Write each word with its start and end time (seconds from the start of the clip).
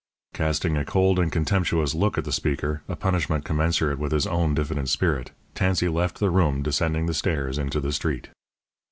Casting 0.33 0.77
a 0.77 0.83
cold 0.83 1.19
and 1.19 1.31
contemptuous 1.31 1.93
look 1.93 2.17
at 2.17 2.25
the 2.25 2.31
speaker 2.31 2.81
a 2.87 2.95
punishment 2.95 3.45
commensurate 3.45 3.99
with 3.99 4.11
his 4.11 4.25
own 4.25 4.55
diffident 4.55 4.89
spirit 4.89 5.29
Tansey 5.53 5.89
left 5.89 6.17
the 6.17 6.31
room, 6.31 6.63
descending 6.63 7.05
the 7.05 7.13
stairs 7.13 7.59
into 7.59 7.79
the 7.79 7.91
street. 7.93 8.29